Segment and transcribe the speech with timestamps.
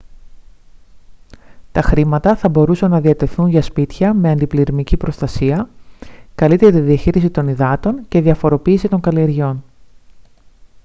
[1.71, 5.69] τα χρήματα θα μπορούσαν να διατεθούν για σπίτια με αντιπλημμυρική προστασία
[6.35, 9.63] καλύτερη διαχείριση των υδάτων και διαφοροποίηση των καλλιεργειών